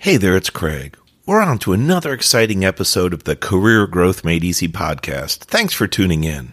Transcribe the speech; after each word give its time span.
Hey 0.00 0.16
there, 0.16 0.36
it's 0.36 0.48
Craig. 0.48 0.96
We're 1.26 1.40
on 1.40 1.58
to 1.58 1.72
another 1.72 2.12
exciting 2.12 2.64
episode 2.64 3.12
of 3.12 3.24
the 3.24 3.34
Career 3.34 3.84
Growth 3.88 4.24
Made 4.24 4.44
Easy 4.44 4.68
podcast. 4.68 5.38
Thanks 5.38 5.74
for 5.74 5.88
tuning 5.88 6.22
in. 6.22 6.52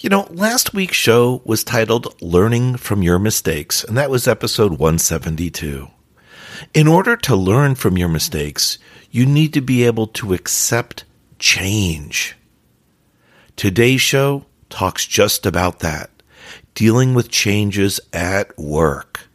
You 0.00 0.08
know, 0.08 0.26
last 0.30 0.72
week's 0.72 0.96
show 0.96 1.42
was 1.44 1.62
titled 1.62 2.18
Learning 2.22 2.78
from 2.78 3.02
Your 3.02 3.18
Mistakes, 3.18 3.84
and 3.84 3.94
that 3.98 4.08
was 4.08 4.26
episode 4.26 4.72
172. 4.72 5.88
In 6.72 6.88
order 6.88 7.14
to 7.18 7.36
learn 7.36 7.74
from 7.74 7.98
your 7.98 8.08
mistakes, 8.08 8.78
you 9.10 9.26
need 9.26 9.52
to 9.52 9.60
be 9.60 9.84
able 9.84 10.06
to 10.06 10.32
accept 10.32 11.04
change. 11.38 12.36
Today's 13.56 14.00
show 14.00 14.46
talks 14.70 15.04
just 15.04 15.44
about 15.44 15.80
that 15.80 16.08
dealing 16.74 17.12
with 17.12 17.28
changes 17.28 18.00
at 18.14 18.56
work. 18.58 19.25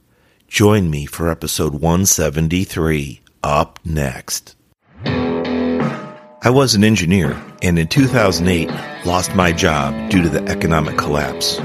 Join 0.52 0.90
me 0.90 1.06
for 1.06 1.32
episode 1.32 1.76
173 1.76 3.22
up 3.42 3.80
next. 3.86 4.58
I 5.06 6.50
was 6.50 6.76
an 6.76 6.84
engineer 6.84 7.42
and 7.62 7.80
in 7.80 7.88
2008 7.88 8.70
lost 9.06 9.34
my 9.34 9.54
job 9.54 10.10
due 10.10 10.22
to 10.22 10.28
the 10.28 10.44
economic 10.50 10.98
collapse. 10.98 11.62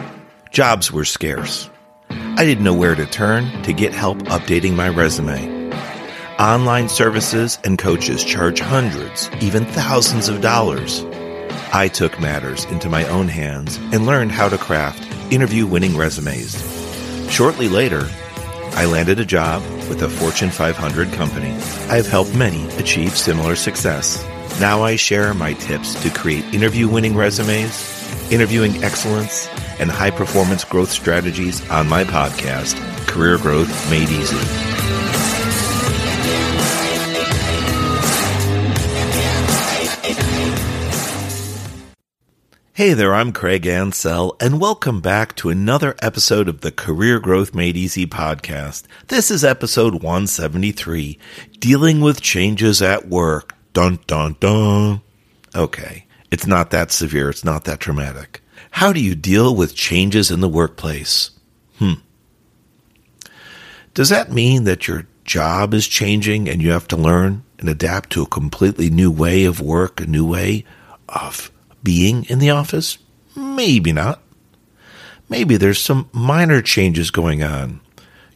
Jobs 0.52 0.92
were 0.92 1.04
scarce. 1.04 1.68
I 2.10 2.44
didn't 2.44 2.62
know 2.62 2.74
where 2.74 2.94
to 2.94 3.06
turn 3.06 3.60
to 3.64 3.72
get 3.72 3.92
help 3.92 4.18
updating 4.18 4.76
my 4.76 4.88
resume. 4.88 5.72
Online 6.38 6.88
services 6.88 7.58
and 7.64 7.76
coaches 7.78 8.22
charge 8.22 8.60
hundreds, 8.60 9.28
even 9.40 9.64
thousands 9.64 10.28
of 10.28 10.40
dollars. 10.40 11.04
I 11.72 11.88
took 11.92 12.20
matters 12.20 12.64
into 12.66 12.88
my 12.88 13.02
own 13.08 13.26
hands 13.26 13.78
and 13.92 14.06
learned 14.06 14.30
how 14.30 14.48
to 14.48 14.56
craft 14.56 15.02
interview 15.32 15.66
winning 15.66 15.96
resumes. 15.96 16.54
Shortly 17.28 17.68
later, 17.68 18.08
I 18.76 18.84
landed 18.84 19.18
a 19.18 19.24
job 19.24 19.62
with 19.88 20.02
a 20.02 20.08
Fortune 20.08 20.50
500 20.50 21.10
company. 21.12 21.52
I 21.88 21.96
have 21.96 22.06
helped 22.06 22.34
many 22.34 22.68
achieve 22.76 23.16
similar 23.16 23.56
success. 23.56 24.22
Now 24.60 24.82
I 24.82 24.96
share 24.96 25.32
my 25.32 25.54
tips 25.54 26.00
to 26.02 26.10
create 26.10 26.44
interview 26.54 26.86
winning 26.86 27.16
resumes, 27.16 27.72
interviewing 28.30 28.84
excellence, 28.84 29.48
and 29.80 29.90
high 29.90 30.10
performance 30.10 30.62
growth 30.62 30.90
strategies 30.90 31.66
on 31.70 31.88
my 31.88 32.04
podcast, 32.04 32.76
Career 33.06 33.38
Growth 33.38 33.90
Made 33.90 34.10
Easy. 34.10 34.75
Hey 42.76 42.92
there, 42.92 43.14
I'm 43.14 43.32
Craig 43.32 43.62
Ancel, 43.62 44.36
and 44.38 44.60
welcome 44.60 45.00
back 45.00 45.34
to 45.36 45.48
another 45.48 45.96
episode 46.02 46.46
of 46.46 46.60
the 46.60 46.70
Career 46.70 47.18
Growth 47.18 47.54
Made 47.54 47.74
Easy 47.74 48.06
podcast. 48.06 48.82
This 49.08 49.30
is 49.30 49.42
episode 49.42 50.02
173 50.02 51.18
Dealing 51.58 52.02
with 52.02 52.20
Changes 52.20 52.82
at 52.82 53.08
Work. 53.08 53.54
Dun 53.72 54.00
dun 54.06 54.36
dun. 54.40 55.00
Okay, 55.54 56.04
it's 56.30 56.46
not 56.46 56.70
that 56.70 56.92
severe, 56.92 57.30
it's 57.30 57.46
not 57.46 57.64
that 57.64 57.78
dramatic. 57.78 58.42
How 58.72 58.92
do 58.92 59.00
you 59.00 59.14
deal 59.14 59.56
with 59.56 59.74
changes 59.74 60.30
in 60.30 60.40
the 60.40 60.46
workplace? 60.46 61.30
Hmm. 61.78 61.94
Does 63.94 64.10
that 64.10 64.30
mean 64.30 64.64
that 64.64 64.86
your 64.86 65.06
job 65.24 65.72
is 65.72 65.88
changing 65.88 66.46
and 66.46 66.60
you 66.60 66.72
have 66.72 66.88
to 66.88 66.96
learn 66.98 67.42
and 67.58 67.70
adapt 67.70 68.10
to 68.10 68.22
a 68.22 68.26
completely 68.26 68.90
new 68.90 69.10
way 69.10 69.46
of 69.46 69.62
work, 69.62 69.98
a 69.98 70.06
new 70.06 70.26
way 70.26 70.66
of 71.08 71.50
being 71.86 72.24
in 72.24 72.40
the 72.40 72.50
office? 72.50 72.98
Maybe 73.36 73.92
not. 73.92 74.20
Maybe 75.28 75.56
there's 75.56 75.78
some 75.78 76.10
minor 76.12 76.60
changes 76.60 77.12
going 77.12 77.44
on. 77.44 77.80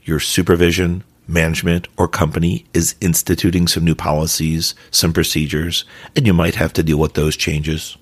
Your 0.05 0.20
supervision, 0.20 1.03
management, 1.27 1.89
or 1.97 2.06
company 2.06 2.65
is 2.75 2.95
instituting 3.01 3.67
some 3.67 3.84
new 3.84 3.97
policies, 3.97 4.77
some 4.93 5.12
procedures, 5.12 5.84
and 6.15 6.28
you 6.28 6.33
might 6.33 6.55
have 6.55 6.73
to 6.75 6.84
deal 6.84 6.98
with 6.98 7.15
those 7.15 7.37
changes. 7.37 7.97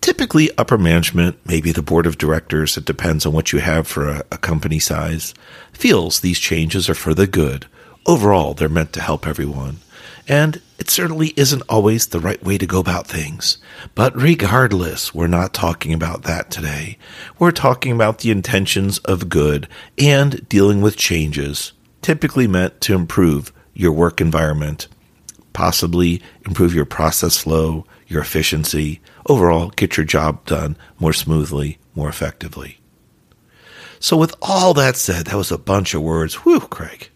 Typically, 0.00 0.50
upper 0.58 0.76
management, 0.76 1.38
maybe 1.46 1.70
the 1.70 1.80
board 1.80 2.04
of 2.04 2.18
directors, 2.18 2.76
it 2.76 2.84
depends 2.84 3.24
on 3.24 3.32
what 3.32 3.52
you 3.52 3.60
have 3.60 3.86
for 3.86 4.08
a, 4.08 4.24
a 4.32 4.38
company 4.38 4.80
size, 4.80 5.34
feels 5.72 6.18
these 6.18 6.40
changes 6.40 6.90
are 6.90 6.94
for 6.94 7.14
the 7.14 7.28
good. 7.28 7.66
Overall, 8.06 8.54
they're 8.54 8.68
meant 8.68 8.92
to 8.94 9.00
help 9.00 9.24
everyone. 9.24 9.76
And 10.28 10.62
it 10.78 10.88
certainly 10.88 11.32
isn't 11.36 11.62
always 11.68 12.06
the 12.06 12.20
right 12.20 12.42
way 12.42 12.56
to 12.58 12.66
go 12.66 12.78
about 12.78 13.06
things. 13.06 13.58
But 13.94 14.16
regardless, 14.16 15.12
we're 15.12 15.26
not 15.26 15.52
talking 15.52 15.92
about 15.92 16.22
that 16.22 16.50
today. 16.50 16.98
We're 17.38 17.50
talking 17.50 17.92
about 17.92 18.18
the 18.18 18.30
intentions 18.30 18.98
of 18.98 19.28
good 19.28 19.68
and 19.98 20.48
dealing 20.48 20.80
with 20.80 20.96
changes, 20.96 21.72
typically 22.02 22.46
meant 22.46 22.80
to 22.82 22.94
improve 22.94 23.52
your 23.74 23.92
work 23.92 24.20
environment, 24.20 24.88
possibly 25.52 26.22
improve 26.46 26.74
your 26.74 26.84
process 26.84 27.36
flow, 27.38 27.84
your 28.06 28.22
efficiency, 28.22 29.00
overall 29.26 29.70
get 29.70 29.96
your 29.96 30.06
job 30.06 30.44
done 30.46 30.76
more 30.98 31.12
smoothly, 31.12 31.78
more 31.94 32.08
effectively. 32.08 32.78
So 33.98 34.16
with 34.16 34.34
all 34.42 34.74
that 34.74 34.96
said, 34.96 35.26
that 35.26 35.36
was 35.36 35.52
a 35.52 35.58
bunch 35.58 35.94
of 35.94 36.02
words. 36.02 36.34
Whew, 36.34 36.60
Craig. 36.60 37.10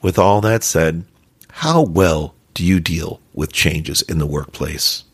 With 0.00 0.18
all 0.18 0.40
that 0.40 0.64
said, 0.64 1.04
how 1.58 1.82
well 1.82 2.34
do 2.52 2.64
you 2.64 2.80
deal 2.80 3.20
with 3.32 3.52
changes 3.52 4.02
in 4.02 4.18
the 4.18 4.26
workplace? 4.26 5.04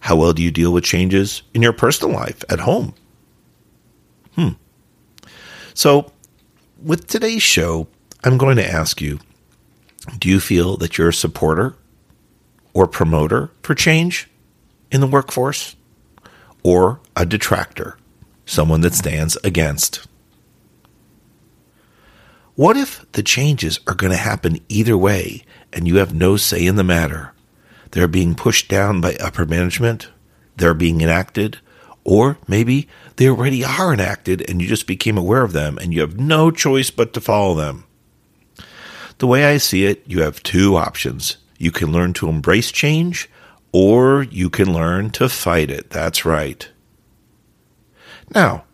How 0.00 0.16
well 0.16 0.32
do 0.32 0.42
you 0.42 0.50
deal 0.50 0.72
with 0.72 0.82
changes 0.82 1.42
in 1.52 1.60
your 1.60 1.74
personal 1.74 2.16
life 2.16 2.42
at 2.48 2.60
home? 2.60 2.94
Hmm. 4.34 4.52
So, 5.74 6.10
with 6.82 7.06
today's 7.06 7.42
show, 7.42 7.86
I'm 8.24 8.38
going 8.38 8.56
to 8.56 8.66
ask 8.66 9.02
you 9.02 9.20
do 10.18 10.30
you 10.30 10.40
feel 10.40 10.78
that 10.78 10.96
you're 10.96 11.10
a 11.10 11.12
supporter 11.12 11.76
or 12.72 12.86
promoter 12.86 13.50
for 13.62 13.74
change 13.74 14.26
in 14.90 15.02
the 15.02 15.06
workforce 15.06 15.76
or 16.62 16.98
a 17.14 17.26
detractor, 17.26 17.98
someone 18.46 18.80
that 18.80 18.94
stands 18.94 19.36
against? 19.44 20.07
What 22.58 22.76
if 22.76 23.06
the 23.12 23.22
changes 23.22 23.78
are 23.86 23.94
going 23.94 24.10
to 24.10 24.16
happen 24.16 24.58
either 24.68 24.98
way 24.98 25.44
and 25.72 25.86
you 25.86 25.98
have 25.98 26.12
no 26.12 26.36
say 26.36 26.66
in 26.66 26.74
the 26.74 26.82
matter? 26.82 27.32
They're 27.92 28.08
being 28.08 28.34
pushed 28.34 28.68
down 28.68 29.00
by 29.00 29.14
upper 29.20 29.46
management, 29.46 30.10
they're 30.56 30.74
being 30.74 31.00
enacted, 31.00 31.58
or 32.02 32.36
maybe 32.48 32.88
they 33.14 33.28
already 33.28 33.64
are 33.64 33.94
enacted 33.94 34.44
and 34.50 34.60
you 34.60 34.66
just 34.66 34.88
became 34.88 35.16
aware 35.16 35.44
of 35.44 35.52
them 35.52 35.78
and 35.78 35.94
you 35.94 36.00
have 36.00 36.18
no 36.18 36.50
choice 36.50 36.90
but 36.90 37.12
to 37.12 37.20
follow 37.20 37.54
them. 37.54 37.84
The 39.18 39.28
way 39.28 39.44
I 39.44 39.58
see 39.58 39.84
it, 39.84 40.02
you 40.04 40.22
have 40.22 40.42
two 40.42 40.74
options. 40.74 41.36
You 41.58 41.70
can 41.70 41.92
learn 41.92 42.12
to 42.14 42.28
embrace 42.28 42.72
change, 42.72 43.30
or 43.70 44.24
you 44.24 44.50
can 44.50 44.74
learn 44.74 45.10
to 45.10 45.28
fight 45.28 45.70
it. 45.70 45.90
That's 45.90 46.24
right. 46.24 46.68
Now, 48.34 48.64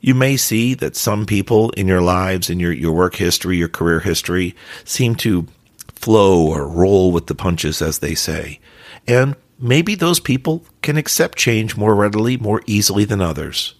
you 0.00 0.14
may 0.14 0.36
see 0.36 0.74
that 0.74 0.96
some 0.96 1.26
people 1.26 1.70
in 1.70 1.86
your 1.86 2.00
lives, 2.00 2.48
in 2.48 2.58
your, 2.58 2.72
your 2.72 2.92
work 2.92 3.16
history, 3.16 3.56
your 3.58 3.68
career 3.68 4.00
history, 4.00 4.56
seem 4.84 5.14
to 5.16 5.46
flow 5.88 6.46
or 6.46 6.66
roll 6.66 7.12
with 7.12 7.26
the 7.26 7.34
punches, 7.34 7.82
as 7.82 7.98
they 7.98 8.14
say. 8.14 8.60
And 9.06 9.36
maybe 9.58 9.94
those 9.94 10.20
people 10.20 10.64
can 10.80 10.96
accept 10.96 11.36
change 11.36 11.76
more 11.76 11.94
readily, 11.94 12.38
more 12.38 12.62
easily 12.66 13.04
than 13.04 13.20
others. 13.20 13.74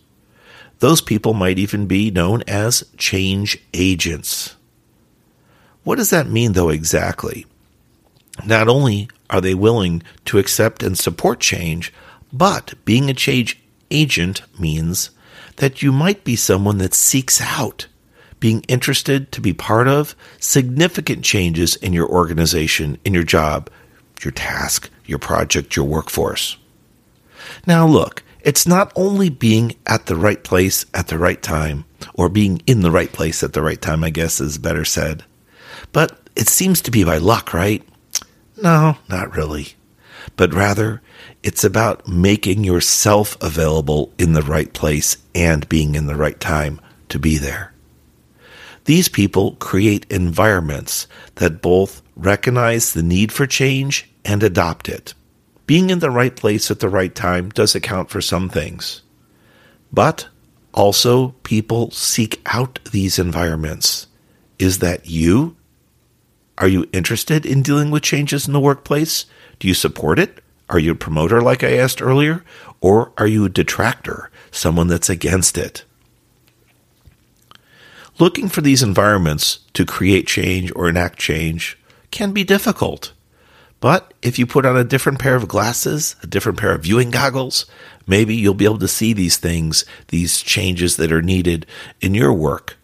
Those 0.81 1.01
people 1.01 1.35
might 1.35 1.59
even 1.59 1.87
be 1.87 2.11
known 2.11 2.43
as 2.47 2.85
change 2.97 3.59
agents. 3.73 4.57
What 5.85 5.97
does 5.97 6.11
that 6.11 6.29
mean, 6.29 6.53
though, 6.53 6.69
exactly? 6.69 7.47
Not 8.45 8.69
only 8.69 9.09
are 9.31 9.41
they 9.41 9.55
willing 9.55 10.03
to 10.27 10.39
accept 10.39 10.83
and 10.83 10.97
support 10.99 11.41
change, 11.41 11.93
but 12.33 12.75
being 12.85 13.09
a 13.09 13.15
change 13.15 13.59
agent 13.91 14.43
means 14.59 15.11
that 15.57 15.83
you 15.83 15.93
might 15.93 16.25
be 16.25 16.37
someone 16.37 16.79
that 16.79 16.95
seeks 16.95 17.41
out 17.41 17.87
being 18.41 18.65
interested 18.69 19.31
to 19.33 19.41
be 19.41 19.53
part 19.53 19.87
of 19.87 20.17
significant 20.39 21.23
changes 21.23 21.77
in 21.77 21.93
your 21.93 22.09
organization, 22.09 22.99
in 23.05 23.13
your 23.15 23.23
job, 23.23 23.71
your 24.23 24.33
task, 24.33 24.91
your 25.05 25.19
project, 25.19 25.77
your 25.77 25.85
workforce. 25.85 26.57
Now, 27.67 27.87
look, 27.87 28.23
it's 28.41 28.67
not 28.67 28.93
only 28.97 29.29
being 29.29 29.77
at 29.87 30.07
the 30.07 30.17
right 30.17 30.43
place 30.43 30.87
at 30.95 31.09
the 31.09 31.19
right 31.19 31.41
time, 31.41 31.85
or 32.15 32.31
being 32.31 32.63
in 32.67 32.81
the 32.81 32.91
right 32.91 33.13
place 33.13 33.43
at 33.43 33.53
the 33.53 33.63
right 33.63 33.81
time, 33.81 34.03
I 34.03 34.11
guess 34.11 34.41
is 34.41 34.57
better 34.57 34.85
said, 34.85 35.25
but 35.93 36.19
it 36.35 36.49
seems 36.49 36.81
to 36.83 36.91
be 36.91 37.05
by 37.05 37.19
luck, 37.19 37.53
right? 37.53 37.87
No, 38.63 38.97
not 39.09 39.37
really. 39.37 39.75
But 40.37 40.55
rather, 40.55 41.03
it's 41.43 41.65
about 41.65 42.07
making 42.07 42.65
yourself 42.65 43.37
available 43.41 44.13
in 44.19 44.35
the 44.35 44.43
right 44.43 44.73
place 44.73 45.17
and 45.35 45.69
being 45.69 45.95
in 45.95 46.07
the 46.07 46.17
right 46.17 46.39
time 46.39 46.81
to 47.09 47.19
be 47.19 47.39
there. 47.39 47.73
These 48.85 49.09
people 49.09 49.53
create 49.57 50.07
environments 50.11 51.07
that 51.37 51.63
both 51.63 52.03
recognize 52.17 52.93
the 52.93 53.03
need 53.03 53.33
for 53.33 53.47
change 53.47 54.11
and 54.25 54.43
adopt 54.43 54.89
it. 54.89 55.15
Being 55.67 55.91
in 55.91 56.01
the 56.01 56.11
right 56.11 56.35
place 56.35 56.71
at 56.71 56.81
the 56.81 56.89
right 56.89 57.15
time 57.15 57.51
does 57.51 57.75
account 57.75 58.11
for 58.11 58.21
some 58.21 58.49
things. 58.49 59.03
But 59.93 60.29
also, 60.73 61.31
people 61.43 61.91
seek 61.91 62.41
out 62.47 62.79
these 62.93 63.19
environments. 63.19 64.07
Is 64.59 64.79
that 64.81 65.07
you? 65.07 65.57
Are 66.59 66.69
you 66.69 66.89
interested 66.93 67.47
in 67.47 67.63
dealing 67.63 67.91
with 67.91 68.03
changes 68.03 68.47
in 68.47 68.53
the 68.53 68.61
workplace? 68.61 69.25
Do 69.59 69.67
you 69.67 69.75
support 69.75 70.19
it? 70.19 70.43
Are 70.71 70.79
you 70.79 70.93
a 70.93 70.95
promoter, 70.95 71.43
like 71.43 71.65
I 71.65 71.77
asked 71.77 72.01
earlier? 72.01 72.45
Or 72.81 73.13
are 73.19 73.27
you 73.27 73.45
a 73.45 73.51
detractor, 73.51 74.31
someone 74.53 74.87
that's 74.87 75.11
against 75.11 75.59
it? 75.59 75.85
Looking 78.21 78.49
for 78.49 78.61
these 78.61 78.83
environments 78.83 79.61
to 79.75 79.85
create 79.85 80.27
change 80.27 80.73
or 80.77 80.89
enact 80.89 81.19
change 81.19 81.77
can 82.13 82.33
be 82.33 82.45
difficult. 82.45 83.13
But 83.81 84.15
if 84.23 84.39
you 84.39 84.47
put 84.47 84.65
on 84.65 84.77
a 84.77 84.85
different 84.85 85.19
pair 85.19 85.35
of 85.35 85.49
glasses, 85.49 86.15
a 86.23 86.27
different 86.27 86.59
pair 86.59 86.73
of 86.73 86.83
viewing 86.83 87.11
goggles, 87.11 87.67
maybe 88.07 88.37
you'll 88.37 88.55
be 88.55 88.67
able 88.67 88.79
to 88.79 88.89
see 88.89 89.13
these 89.13 89.39
things, 89.39 89.85
these 90.09 90.41
changes 90.41 90.97
that 90.99 91.11
are 91.11 91.23
needed 91.23 91.67
in 92.01 92.15
your 92.15 92.33
work. 92.33 92.77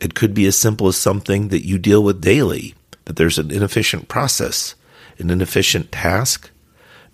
It 0.00 0.14
could 0.14 0.34
be 0.34 0.46
as 0.46 0.56
simple 0.56 0.86
as 0.86 0.96
something 0.96 1.48
that 1.48 1.66
you 1.66 1.78
deal 1.78 2.04
with 2.04 2.20
daily, 2.20 2.74
that 3.06 3.16
there's 3.16 3.38
an 3.38 3.50
inefficient 3.50 4.06
process, 4.06 4.74
an 5.18 5.30
inefficient 5.30 5.92
task. 5.92 6.50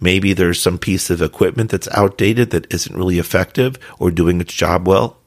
Maybe 0.00 0.32
there's 0.32 0.60
some 0.60 0.78
piece 0.78 1.10
of 1.10 1.22
equipment 1.22 1.70
that's 1.70 1.88
outdated 1.92 2.50
that 2.50 2.72
isn't 2.72 2.96
really 2.96 3.18
effective 3.18 3.78
or 3.98 4.10
doing 4.10 4.40
its 4.40 4.52
job 4.52 4.86
well. 4.86 5.18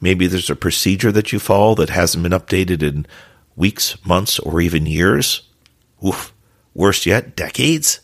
Maybe 0.00 0.26
there's 0.26 0.50
a 0.50 0.56
procedure 0.56 1.12
that 1.12 1.32
you 1.32 1.38
follow 1.38 1.74
that 1.76 1.90
hasn't 1.90 2.22
been 2.22 2.32
updated 2.32 2.82
in 2.82 3.06
weeks, 3.56 3.96
months, 4.04 4.38
or 4.38 4.60
even 4.60 4.86
years. 4.86 5.42
Oof, 6.04 6.32
worse 6.74 7.06
yet, 7.06 7.36
decades. 7.36 8.00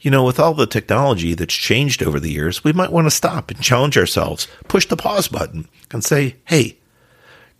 You 0.00 0.10
know, 0.10 0.24
with 0.24 0.38
all 0.38 0.54
the 0.54 0.66
technology 0.66 1.34
that's 1.34 1.54
changed 1.54 2.02
over 2.02 2.20
the 2.20 2.30
years, 2.32 2.62
we 2.62 2.72
might 2.72 2.92
want 2.92 3.06
to 3.06 3.10
stop 3.10 3.50
and 3.50 3.60
challenge 3.60 3.96
ourselves, 3.96 4.48
push 4.68 4.86
the 4.86 4.96
pause 4.96 5.28
button, 5.28 5.68
and 5.90 6.04
say, 6.04 6.36
hey, 6.46 6.78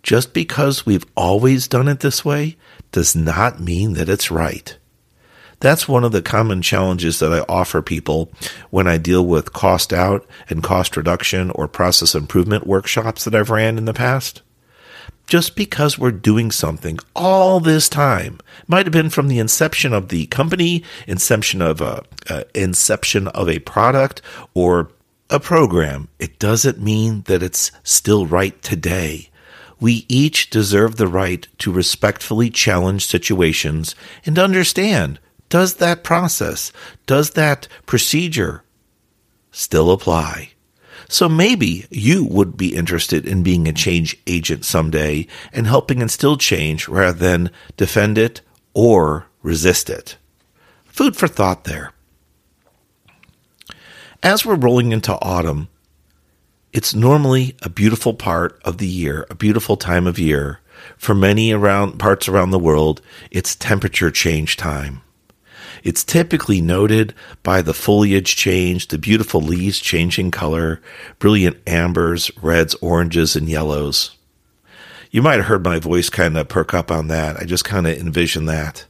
just 0.03 0.33
because 0.33 0.85
we've 0.85 1.05
always 1.15 1.67
done 1.67 1.87
it 1.87 2.01
this 2.01 2.23
way 2.23 2.57
does 2.91 3.15
not 3.15 3.59
mean 3.59 3.93
that 3.93 4.09
it's 4.09 4.29
right. 4.29 4.77
That's 5.59 5.87
one 5.87 6.03
of 6.03 6.11
the 6.11 6.21
common 6.21 6.61
challenges 6.61 7.19
that 7.19 7.33
I 7.33 7.45
offer 7.47 7.81
people 7.81 8.31
when 8.69 8.87
I 8.87 8.97
deal 8.97 9.25
with 9.25 9.53
cost 9.53 9.93
out 9.93 10.27
and 10.49 10.63
cost 10.63 10.97
reduction 10.97 11.51
or 11.51 11.67
process 11.67 12.15
improvement 12.15 12.67
workshops 12.67 13.23
that 13.23 13.35
I've 13.35 13.49
ran 13.49 13.77
in 13.77 13.85
the 13.85 13.93
past. 13.93 14.41
Just 15.27 15.55
because 15.55 15.97
we're 15.97 16.11
doing 16.11 16.51
something 16.51 16.99
all 17.15 17.59
this 17.59 17.89
time 17.89 18.39
might 18.67 18.85
have 18.85 18.93
been 18.93 19.09
from 19.09 19.27
the 19.27 19.39
inception 19.39 19.91
of 19.91 20.09
the 20.09 20.27
company 20.27 20.83
inception 21.07 21.63
of 21.63 21.81
a 21.81 22.03
uh, 22.29 22.43
inception 22.53 23.27
of 23.29 23.49
a 23.49 23.59
product 23.59 24.21
or 24.53 24.91
a 25.31 25.39
program 25.39 26.07
it 26.19 26.37
doesn't 26.37 26.79
mean 26.79 27.23
that 27.23 27.41
it's 27.41 27.71
still 27.83 28.27
right 28.27 28.61
today. 28.61 29.29
We 29.79 30.05
each 30.07 30.51
deserve 30.51 30.95
the 30.95 31.07
right 31.07 31.47
to 31.59 31.71
respectfully 31.71 32.51
challenge 32.51 33.05
situations 33.05 33.95
and 34.25 34.37
understand 34.37 35.19
does 35.49 35.75
that 35.75 36.03
process 36.03 36.71
does 37.05 37.31
that 37.31 37.67
procedure 37.85 38.63
still 39.51 39.91
apply 39.91 40.49
so 41.07 41.29
maybe 41.29 41.85
you 41.89 42.23
would 42.25 42.57
be 42.57 42.75
interested 42.75 43.27
in 43.27 43.43
being 43.43 43.67
a 43.67 43.73
change 43.73 44.17
agent 44.25 44.65
someday 44.65 45.27
and 45.53 45.67
helping 45.67 46.01
instill 46.01 46.37
change 46.37 46.87
rather 46.87 47.17
than 47.17 47.51
defend 47.77 48.17
it 48.17 48.41
or 48.73 49.27
resist 49.41 49.89
it. 49.89 50.17
Food 50.85 51.15
for 51.15 51.27
thought 51.27 51.65
there. 51.65 51.91
As 54.23 54.45
we're 54.45 54.55
rolling 54.55 54.91
into 54.91 55.13
autumn, 55.21 55.69
it's 56.73 56.95
normally 56.95 57.55
a 57.61 57.69
beautiful 57.69 58.13
part 58.13 58.59
of 58.65 58.79
the 58.79 58.87
year, 58.87 59.25
a 59.29 59.35
beautiful 59.35 59.77
time 59.77 60.07
of 60.07 60.19
year. 60.19 60.59
For 60.97 61.15
many 61.15 61.51
around 61.51 61.99
parts 61.99 62.27
around 62.27 62.51
the 62.51 62.59
world, 62.59 63.01
it's 63.31 63.55
temperature 63.55 64.11
change 64.11 64.57
time. 64.57 65.01
It's 65.83 66.03
typically 66.03 66.61
noted 66.61 67.13
by 67.43 67.61
the 67.61 67.73
foliage 67.73 68.35
change, 68.35 68.87
the 68.87 68.97
beautiful 68.97 69.41
leaves 69.41 69.79
changing 69.79 70.31
color, 70.31 70.81
brilliant 71.19 71.57
ambers, 71.67 72.31
reds, 72.41 72.75
oranges, 72.75 73.35
and 73.35 73.49
yellows. 73.49 74.15
You 75.11 75.21
might 75.21 75.37
have 75.37 75.45
heard 75.45 75.63
my 75.63 75.79
voice 75.79 76.09
kind 76.09 76.37
of 76.37 76.49
perk 76.49 76.73
up 76.73 76.91
on 76.91 77.07
that. 77.07 77.37
I 77.37 77.45
just 77.45 77.63
kind 77.63 77.87
of 77.87 77.97
envision 77.97 78.45
that. 78.45 78.85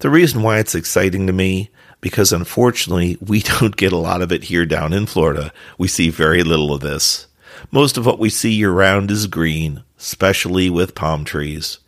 The 0.00 0.10
reason 0.10 0.42
why 0.42 0.58
it's 0.58 0.74
exciting 0.74 1.26
to 1.26 1.32
me, 1.32 1.70
because 2.00 2.32
unfortunately, 2.32 3.16
we 3.20 3.40
don't 3.60 3.76
get 3.76 3.92
a 3.92 3.96
lot 3.96 4.22
of 4.22 4.32
it 4.32 4.44
here 4.44 4.66
down 4.66 4.92
in 4.92 5.06
Florida. 5.06 5.52
We 5.78 5.88
see 5.88 6.10
very 6.10 6.42
little 6.42 6.74
of 6.74 6.80
this. 6.80 7.26
Most 7.70 7.96
of 7.96 8.04
what 8.04 8.18
we 8.18 8.28
see 8.28 8.52
year 8.52 8.72
round 8.72 9.10
is 9.10 9.26
green, 9.26 9.82
especially 9.98 10.68
with 10.68 10.94
palm 10.94 11.24
trees. 11.24 11.78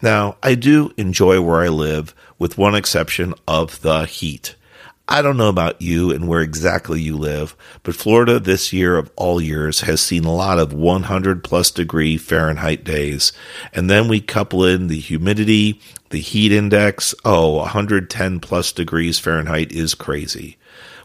Now, 0.00 0.36
I 0.42 0.54
do 0.54 0.92
enjoy 0.96 1.40
where 1.40 1.60
I 1.60 1.68
live, 1.68 2.14
with 2.38 2.58
one 2.58 2.74
exception 2.74 3.34
of 3.46 3.80
the 3.82 4.04
heat. 4.04 4.54
I 5.10 5.22
don't 5.22 5.38
know 5.38 5.48
about 5.48 5.80
you 5.80 6.10
and 6.10 6.28
where 6.28 6.42
exactly 6.42 7.00
you 7.00 7.16
live, 7.16 7.56
but 7.82 7.94
Florida 7.94 8.38
this 8.38 8.74
year 8.74 8.98
of 8.98 9.10
all 9.16 9.40
years 9.40 9.80
has 9.80 10.02
seen 10.02 10.26
a 10.26 10.34
lot 10.34 10.58
of 10.58 10.74
100 10.74 11.42
plus 11.42 11.70
degree 11.70 12.18
Fahrenheit 12.18 12.84
days. 12.84 13.32
And 13.72 13.88
then 13.88 14.06
we 14.06 14.20
couple 14.20 14.66
in 14.66 14.88
the 14.88 15.00
humidity, 15.00 15.80
the 16.10 16.20
heat 16.20 16.52
index. 16.52 17.14
Oh, 17.24 17.56
110 17.56 18.40
plus 18.40 18.70
degrees 18.70 19.18
Fahrenheit 19.18 19.72
is 19.72 19.94
crazy. 19.94 20.58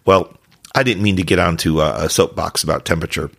Well, 0.06 0.36
I 0.76 0.84
didn't 0.84 1.04
mean 1.04 1.16
to 1.16 1.24
get 1.24 1.40
onto 1.40 1.80
a 1.80 2.10
soapbox 2.10 2.62
about 2.62 2.84
temperature. 2.84 3.32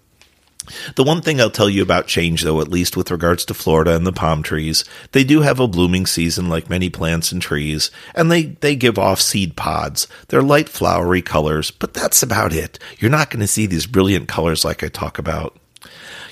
The 0.96 1.04
one 1.04 1.20
thing 1.20 1.40
I'll 1.40 1.50
tell 1.50 1.68
you 1.68 1.82
about 1.82 2.06
change, 2.06 2.42
though, 2.42 2.60
at 2.60 2.68
least 2.68 2.96
with 2.96 3.10
regards 3.10 3.44
to 3.46 3.54
Florida 3.54 3.94
and 3.94 4.06
the 4.06 4.12
palm 4.12 4.42
trees, 4.42 4.84
they 5.12 5.24
do 5.24 5.42
have 5.42 5.60
a 5.60 5.68
blooming 5.68 6.06
season 6.06 6.48
like 6.48 6.70
many 6.70 6.90
plants 6.90 7.32
and 7.32 7.40
trees, 7.40 7.90
and 8.14 8.30
they, 8.30 8.42
they 8.42 8.76
give 8.76 8.98
off 8.98 9.20
seed 9.20 9.56
pods. 9.56 10.08
They're 10.28 10.42
light 10.42 10.68
flowery 10.68 11.22
colors, 11.22 11.70
but 11.70 11.94
that's 11.94 12.22
about 12.22 12.52
it. 12.52 12.78
You're 12.98 13.10
not 13.10 13.30
going 13.30 13.40
to 13.40 13.46
see 13.46 13.66
these 13.66 13.86
brilliant 13.86 14.28
colors 14.28 14.64
like 14.64 14.82
I 14.82 14.88
talk 14.88 15.18
about 15.18 15.56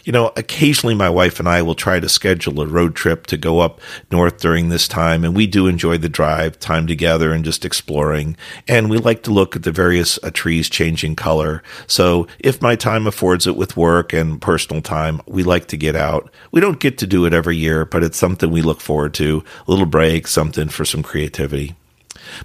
you 0.04 0.12
know, 0.12 0.32
occasionally 0.36 0.94
my 0.94 1.08
wife 1.08 1.38
and 1.38 1.48
I 1.48 1.62
will 1.62 1.74
try 1.74 2.00
to 2.00 2.08
schedule 2.08 2.60
a 2.60 2.66
road 2.66 2.94
trip 2.96 3.26
to 3.28 3.36
go 3.36 3.60
up 3.60 3.80
north 4.10 4.38
during 4.40 4.68
this 4.68 4.88
time, 4.88 5.24
and 5.24 5.34
we 5.34 5.46
do 5.46 5.66
enjoy 5.66 5.98
the 5.98 6.08
drive, 6.08 6.58
time 6.58 6.86
together, 6.86 7.32
and 7.32 7.44
just 7.44 7.64
exploring. 7.64 8.36
And 8.66 8.90
we 8.90 8.98
like 8.98 9.22
to 9.24 9.30
look 9.32 9.54
at 9.54 9.62
the 9.62 9.72
various 9.72 10.18
uh, 10.22 10.30
trees 10.32 10.68
changing 10.68 11.16
color. 11.16 11.62
So 11.86 12.26
if 12.38 12.60
my 12.60 12.76
time 12.76 13.06
affords 13.06 13.46
it 13.46 13.56
with 13.56 13.76
work 13.76 14.12
and 14.12 14.40
personal 14.40 14.82
time, 14.82 15.20
we 15.26 15.42
like 15.42 15.68
to 15.68 15.76
get 15.76 15.96
out. 15.96 16.30
We 16.50 16.60
don't 16.60 16.80
get 16.80 16.98
to 16.98 17.06
do 17.06 17.24
it 17.24 17.34
every 17.34 17.56
year, 17.56 17.84
but 17.84 18.02
it's 18.02 18.18
something 18.18 18.50
we 18.50 18.62
look 18.62 18.80
forward 18.80 19.14
to. 19.14 19.44
A 19.66 19.70
little 19.70 19.86
break, 19.86 20.26
something 20.26 20.68
for 20.68 20.84
some 20.84 21.02
creativity. 21.02 21.76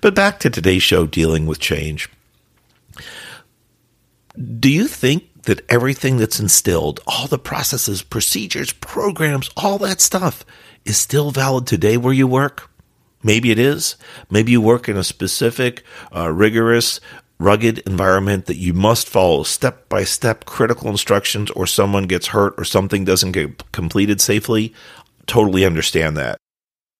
But 0.01 0.15
back 0.15 0.39
to 0.39 0.49
today's 0.49 0.83
show 0.83 1.05
dealing 1.05 1.45
with 1.45 1.59
change. 1.59 2.09
Do 4.59 4.69
you 4.69 4.87
think 4.87 5.23
that 5.47 5.65
everything 5.69 6.17
that's 6.17 6.41
instilled, 6.41 6.99
all 7.07 7.25
the 7.25 7.39
processes, 7.39 8.03
procedures, 8.03 8.73
programs, 8.73 9.49
all 9.55 9.77
that 9.77 10.01
stuff 10.01 10.45
is 10.83 10.97
still 10.97 11.31
valid 11.31 11.65
today 11.65 11.95
where 11.95 12.13
you 12.13 12.27
work? 12.27 12.69
Maybe 13.23 13.49
it 13.49 13.57
is. 13.57 13.95
Maybe 14.29 14.51
you 14.51 14.59
work 14.59 14.89
in 14.89 14.97
a 14.97 15.05
specific, 15.05 15.83
uh, 16.13 16.33
rigorous, 16.33 16.99
rugged 17.39 17.79
environment 17.79 18.45
that 18.47 18.57
you 18.57 18.73
must 18.73 19.07
follow 19.07 19.43
step 19.43 19.87
by 19.87 20.03
step 20.03 20.43
critical 20.43 20.89
instructions 20.89 21.49
or 21.51 21.65
someone 21.65 22.07
gets 22.07 22.27
hurt 22.27 22.53
or 22.57 22.65
something 22.65 23.05
doesn't 23.05 23.31
get 23.31 23.71
completed 23.71 24.19
safely. 24.19 24.73
Totally 25.27 25.63
understand 25.63 26.17
that. 26.17 26.37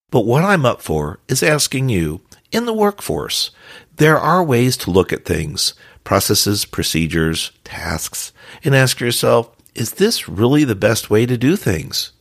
But 0.09 0.25
what 0.25 0.45
I'm 0.45 0.65
up 0.65 0.81
for 0.81 1.19
is 1.27 1.43
asking 1.43 1.89
you 1.89 2.21
in 2.53 2.65
the 2.65 2.73
workforce, 2.73 3.51
there 3.97 4.17
are 4.17 4.41
ways 4.41 4.77
to 4.77 4.91
look 4.91 5.11
at 5.11 5.25
things 5.25 5.73
processes, 6.07 6.63
procedures, 6.63 7.51
tasks, 7.65 8.31
and 8.63 8.73
ask 8.73 9.01
yourself, 9.01 9.53
is 9.75 9.95
this 9.95 10.29
really 10.29 10.63
the 10.63 10.73
best 10.73 11.09
way 11.09 11.25
to 11.25 11.37
do 11.37 11.57
things? 11.57 12.13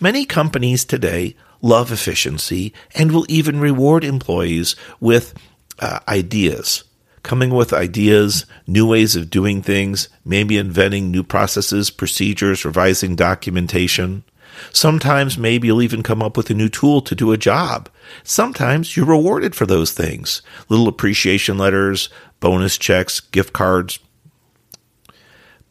Many 0.00 0.24
companies 0.24 0.86
today 0.86 1.36
love 1.60 1.92
efficiency 1.92 2.72
and 2.94 3.12
will 3.12 3.26
even 3.28 3.60
reward 3.60 4.04
employees 4.04 4.74
with 5.00 5.34
uh, 5.80 5.98
ideas, 6.08 6.84
coming 7.22 7.50
with 7.50 7.74
ideas, 7.74 8.46
new 8.66 8.88
ways 8.88 9.16
of 9.16 9.28
doing 9.28 9.60
things, 9.60 10.08
maybe 10.24 10.56
inventing 10.56 11.10
new 11.10 11.22
processes, 11.22 11.90
procedures, 11.90 12.64
revising 12.64 13.16
documentation. 13.16 14.24
Sometimes 14.72 15.38
maybe 15.38 15.68
you'll 15.68 15.82
even 15.82 16.02
come 16.02 16.22
up 16.22 16.36
with 16.36 16.50
a 16.50 16.54
new 16.54 16.68
tool 16.68 17.00
to 17.02 17.14
do 17.14 17.32
a 17.32 17.38
job. 17.38 17.88
Sometimes 18.22 18.96
you're 18.96 19.06
rewarded 19.06 19.54
for 19.54 19.66
those 19.66 19.92
things. 19.92 20.42
Little 20.68 20.88
appreciation 20.88 21.58
letters, 21.58 22.08
bonus 22.40 22.78
checks, 22.78 23.20
gift 23.20 23.52
cards. 23.52 23.98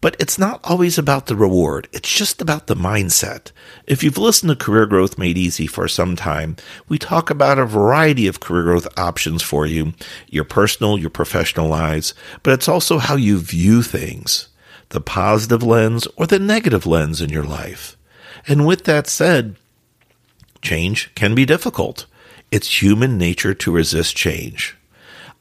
But 0.01 0.15
it's 0.17 0.39
not 0.39 0.61
always 0.63 0.97
about 0.97 1.25
the 1.25 1.35
reward. 1.35 1.89
It's 1.91 2.13
just 2.13 2.41
about 2.41 2.67
the 2.67 2.75
mindset. 2.75 3.51
If 3.85 4.01
you've 4.01 4.17
listened 4.17 4.49
to 4.49 4.55
Career 4.55 4.85
Growth 4.85 5.17
Made 5.17 5.37
Easy 5.37 5.67
for 5.67 5.89
some 5.89 6.15
time, 6.15 6.55
we 6.87 6.97
talk 6.97 7.29
about 7.29 7.59
a 7.59 7.65
variety 7.65 8.25
of 8.25 8.39
career 8.39 8.63
growth 8.63 8.87
options 8.97 9.43
for 9.43 9.65
you, 9.65 9.93
your 10.29 10.45
personal, 10.45 10.97
your 10.97 11.09
professional 11.09 11.67
lives, 11.67 12.13
but 12.43 12.53
it's 12.53 12.69
also 12.69 12.97
how 12.97 13.17
you 13.17 13.39
view 13.39 13.83
things, 13.83 14.47
the 14.89 15.01
positive 15.01 15.63
lens 15.63 16.07
or 16.15 16.25
the 16.25 16.39
negative 16.39 16.85
lens 16.85 17.21
in 17.21 17.29
your 17.29 17.43
life. 17.43 17.97
And 18.49 18.65
with 18.65 18.85
that 18.85 19.05
said, 19.05 19.55
change 20.63 21.13
can 21.13 21.35
be 21.35 21.45
difficult. 21.45 22.07
It's 22.49 22.81
human 22.81 23.15
nature 23.15 23.53
to 23.53 23.71
resist 23.71 24.15
change. 24.15 24.75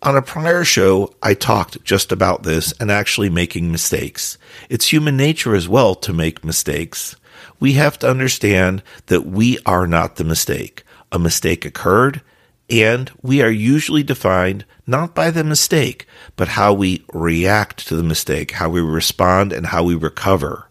On 0.03 0.15
a 0.15 0.23
prior 0.23 0.62
show, 0.62 1.15
I 1.23 1.33
talked 1.33 1.83
just 1.83 2.12
about 2.12 2.43
this 2.43 2.73
and 2.79 2.91
actually 2.91 3.31
making 3.31 3.73
mistakes. 3.73 4.37
It's 4.69 4.93
human 4.93 5.17
nature 5.17 5.55
as 5.55 5.69
well 5.69 5.95
to 5.95 6.12
make 6.12 6.45
mistakes. 6.45 7.17
We 7.59 7.73
have 7.73 7.99
to 8.00 8.11
understand 8.11 8.83
that 9.07 9.23
we 9.27 9.59
are 9.65 9.87
not 9.87 10.17
the 10.17 10.25
mistake. 10.25 10.85
A 11.11 11.19
mistake 11.19 11.65
occurred, 11.65 12.21
and 12.69 13.11
we 13.23 13.41
are 13.41 13.50
usually 13.50 14.03
defined 14.03 14.67
not 14.87 15.15
by 15.15 15.31
the 15.31 15.43
mistake, 15.43 16.07
but 16.37 16.49
how 16.49 16.75
we 16.75 17.05
react 17.15 17.88
to 17.88 17.97
the 17.97 18.03
mistake, 18.03 18.53
how 18.53 18.69
we 18.69 18.83
respond, 18.83 19.55
and 19.55 19.69
how 19.69 19.83
we 19.83 19.95
recover. 19.95 20.69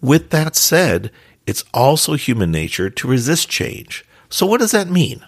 With 0.00 0.30
that 0.30 0.54
said, 0.54 1.10
it's 1.48 1.64
also 1.72 2.12
human 2.12 2.50
nature 2.52 2.90
to 2.90 3.08
resist 3.08 3.48
change. 3.48 4.04
So, 4.28 4.44
what 4.44 4.60
does 4.60 4.72
that 4.72 4.90
mean? 4.90 5.24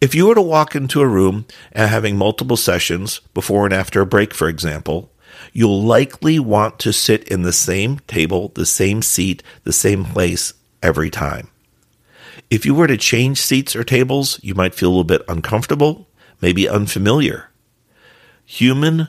If 0.00 0.12
you 0.12 0.26
were 0.26 0.34
to 0.34 0.42
walk 0.42 0.74
into 0.74 1.00
a 1.00 1.06
room 1.06 1.46
and 1.70 1.88
having 1.88 2.16
multiple 2.16 2.56
sessions 2.56 3.20
before 3.34 3.64
and 3.64 3.72
after 3.72 4.00
a 4.00 4.06
break, 4.06 4.34
for 4.34 4.48
example, 4.48 5.12
you'll 5.52 5.80
likely 5.80 6.40
want 6.40 6.80
to 6.80 6.92
sit 6.92 7.22
in 7.28 7.42
the 7.42 7.52
same 7.52 8.00
table, 8.08 8.50
the 8.56 8.66
same 8.66 9.00
seat, 9.00 9.44
the 9.62 9.72
same 9.72 10.04
place 10.04 10.54
every 10.82 11.08
time. 11.08 11.48
If 12.50 12.66
you 12.66 12.74
were 12.74 12.88
to 12.88 12.96
change 12.96 13.40
seats 13.40 13.76
or 13.76 13.84
tables, 13.84 14.40
you 14.42 14.56
might 14.56 14.74
feel 14.74 14.88
a 14.88 14.90
little 14.90 15.04
bit 15.04 15.22
uncomfortable, 15.28 16.08
maybe 16.42 16.68
unfamiliar. 16.68 17.50
Human 18.44 19.06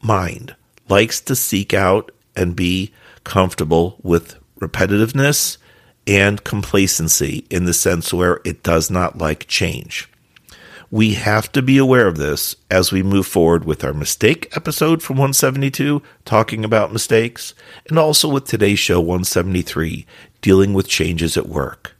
mind 0.00 0.56
likes 0.88 1.20
to 1.20 1.36
seek 1.36 1.74
out 1.74 2.10
and 2.34 2.56
be 2.56 2.90
comfortable 3.22 3.98
with 4.02 4.37
repetitiveness 4.60 5.58
and 6.06 6.42
complacency 6.44 7.46
in 7.50 7.64
the 7.64 7.74
sense 7.74 8.12
where 8.12 8.40
it 8.44 8.62
does 8.62 8.90
not 8.90 9.18
like 9.18 9.46
change. 9.46 10.08
We 10.90 11.14
have 11.14 11.52
to 11.52 11.60
be 11.60 11.76
aware 11.76 12.06
of 12.06 12.16
this 12.16 12.56
as 12.70 12.90
we 12.90 13.02
move 13.02 13.26
forward 13.26 13.66
with 13.66 13.84
our 13.84 13.92
mistake 13.92 14.48
episode 14.56 15.02
from 15.02 15.16
172, 15.16 16.02
talking 16.24 16.64
about 16.64 16.94
mistakes, 16.94 17.52
and 17.90 17.98
also 17.98 18.26
with 18.26 18.46
today's 18.46 18.78
show 18.78 18.98
173, 18.98 20.06
dealing 20.40 20.72
with 20.72 20.88
changes 20.88 21.36
at 21.36 21.46
work. 21.46 21.94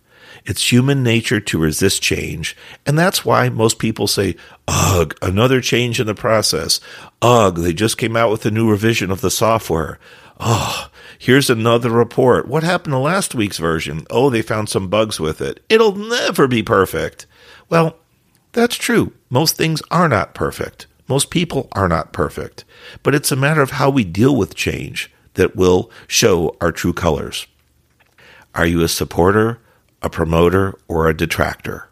It's 0.47 0.73
human 0.73 1.03
nature 1.03 1.41
to 1.41 1.59
resist 1.59 2.01
change, 2.01 2.57
and 2.87 2.99
that's 2.99 3.27
why 3.27 3.51
most 3.51 3.79
people 3.79 4.07
say, 4.07 4.37
Ugh, 4.67 5.15
another 5.21 5.61
change 5.61 6.01
in 6.01 6.07
the 6.07 6.15
process. 6.15 6.81
Ugh, 7.21 7.57
they 7.57 7.75
just 7.75 7.99
came 7.99 8.17
out 8.17 8.31
with 8.31 8.47
a 8.47 8.51
new 8.51 8.71
revision 8.71 9.11
of 9.11 9.21
the 9.21 9.31
software. 9.31 9.99
Oh, 10.41 10.89
here's 11.19 11.51
another 11.51 11.91
report. 11.91 12.49
What 12.49 12.63
happened 12.63 12.93
to 12.93 12.99
last 12.99 13.35
week's 13.35 13.59
version? 13.59 14.07
Oh, 14.11 14.31
they 14.31 14.43
found 14.43 14.69
some 14.69 14.89
bugs 14.89 15.21
with 15.21 15.41
it. 15.41 15.63
It'll 15.69 15.95
never 15.95 16.47
be 16.49 16.63
perfect. 16.63 17.27
Well, 17.69 17.97
that's 18.53 18.77
true. 18.77 19.13
Most 19.29 19.57
things 19.57 19.83
are 19.91 20.09
not 20.09 20.35
perfect. 20.35 20.87
Most 21.09 21.31
people 21.31 21.69
are 21.73 21.89
not 21.89 22.13
perfect. 22.13 22.65
But 23.03 23.15
it's 23.15 23.33
a 23.33 23.37
matter 23.37 23.63
of 23.63 23.73
how 23.73 23.91
we 23.91 24.05
deal 24.05 24.35
with 24.37 24.55
change 24.55 25.11
that 25.35 25.57
will 25.57 25.91
show 26.07 26.57
our 26.61 26.73
true 26.73 26.93
colors. 26.93 27.47
Are 28.55 28.67
you 28.67 28.83
a 28.83 28.89
supporter, 28.89 29.61
a 30.03 30.11
promoter, 30.11 30.79
or 30.89 31.09
a 31.09 31.17
detractor? 31.17 31.89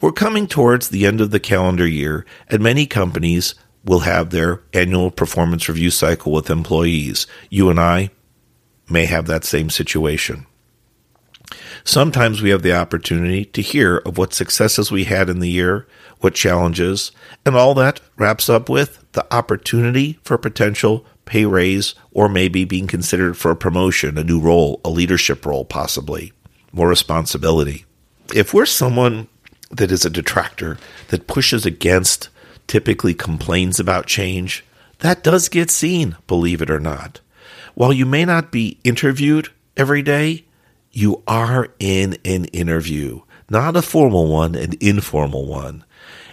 We're 0.00 0.12
coming 0.12 0.46
towards 0.46 0.88
the 0.88 1.06
end 1.06 1.20
of 1.20 1.30
the 1.30 1.40
calendar 1.40 1.86
year, 1.86 2.26
and 2.48 2.62
many 2.62 2.86
companies 2.86 3.54
will 3.84 4.00
have 4.00 4.30
their 4.30 4.62
annual 4.72 5.10
performance 5.10 5.68
review 5.68 5.90
cycle 5.90 6.32
with 6.32 6.50
employees. 6.50 7.26
You 7.50 7.70
and 7.70 7.80
I 7.80 8.10
may 8.88 9.06
have 9.06 9.26
that 9.26 9.44
same 9.44 9.70
situation. 9.70 10.46
Sometimes 11.84 12.42
we 12.42 12.50
have 12.50 12.62
the 12.62 12.74
opportunity 12.74 13.44
to 13.44 13.62
hear 13.62 13.98
of 13.98 14.18
what 14.18 14.34
successes 14.34 14.90
we 14.90 15.04
had 15.04 15.28
in 15.28 15.38
the 15.38 15.48
year, 15.48 15.86
what 16.18 16.34
challenges, 16.34 17.12
and 17.44 17.54
all 17.54 17.74
that 17.74 18.00
wraps 18.16 18.48
up 18.48 18.68
with 18.68 19.04
the 19.12 19.26
opportunity 19.32 20.18
for 20.24 20.36
potential 20.36 21.06
pay 21.24 21.44
raise 21.44 21.94
or 22.12 22.28
maybe 22.28 22.64
being 22.64 22.86
considered 22.86 23.36
for 23.36 23.50
a 23.50 23.56
promotion, 23.56 24.18
a 24.18 24.24
new 24.24 24.40
role, 24.40 24.80
a 24.84 24.90
leadership 24.90 25.44
role, 25.46 25.64
possibly, 25.64 26.32
more 26.72 26.88
responsibility. 26.88 27.84
If 28.34 28.52
we're 28.52 28.66
someone 28.66 29.28
that 29.70 29.92
is 29.92 30.04
a 30.04 30.10
detractor, 30.10 30.78
that 31.08 31.26
pushes 31.26 31.66
against 31.66 32.28
typically 32.66 33.14
complains 33.14 33.78
about 33.78 34.06
change, 34.06 34.64
that 35.00 35.22
does 35.22 35.48
get 35.48 35.70
seen, 35.70 36.16
believe 36.26 36.62
it 36.62 36.70
or 36.70 36.80
not. 36.80 37.20
While 37.76 37.92
you 37.92 38.06
may 38.06 38.24
not 38.24 38.50
be 38.50 38.80
interviewed 38.84 39.50
every 39.76 40.00
day, 40.00 40.46
you 40.92 41.22
are 41.28 41.68
in 41.78 42.16
an 42.24 42.46
interview, 42.46 43.20
not 43.50 43.76
a 43.76 43.82
formal 43.82 44.28
one, 44.28 44.54
an 44.54 44.72
informal 44.80 45.44
one. 45.44 45.84